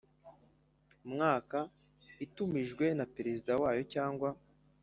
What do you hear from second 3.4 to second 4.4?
wayo cyangwa